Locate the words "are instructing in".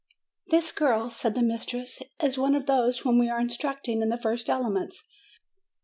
3.29-4.09